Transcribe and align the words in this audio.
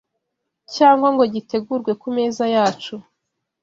cyangwa 0.75 1.07
ngo 1.13 1.23
gitegurwe 1.33 1.91
ku 2.01 2.07
meza 2.15 2.43
yacu 2.55 2.95